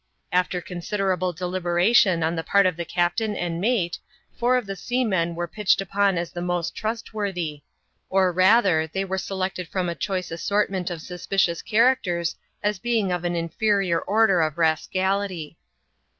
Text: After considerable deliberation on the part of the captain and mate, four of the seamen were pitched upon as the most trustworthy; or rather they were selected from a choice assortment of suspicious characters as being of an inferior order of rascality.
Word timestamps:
After 0.31 0.61
considerable 0.61 1.31
deliberation 1.31 2.23
on 2.23 2.35
the 2.35 2.43
part 2.43 2.65
of 2.65 2.75
the 2.75 2.85
captain 2.85 3.35
and 3.35 3.61
mate, 3.61 3.99
four 4.35 4.57
of 4.57 4.65
the 4.65 4.75
seamen 4.75 5.35
were 5.35 5.47
pitched 5.47 5.79
upon 5.79 6.17
as 6.17 6.31
the 6.31 6.41
most 6.41 6.73
trustworthy; 6.75 7.61
or 8.09 8.31
rather 8.31 8.87
they 8.87 9.05
were 9.05 9.19
selected 9.19 9.67
from 9.67 9.89
a 9.89 9.93
choice 9.93 10.31
assortment 10.31 10.89
of 10.89 11.03
suspicious 11.03 11.61
characters 11.61 12.35
as 12.63 12.79
being 12.79 13.11
of 13.11 13.23
an 13.23 13.35
inferior 13.35 13.99
order 14.01 14.41
of 14.41 14.57
rascality. 14.57 15.55